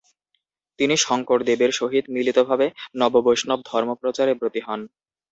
[0.79, 2.67] তিনি শংকরদেবের সহিত মিলিতভাবে
[2.99, 4.81] নববৈষ্ণব ধর্ম প্রচারে ব্রতী হন।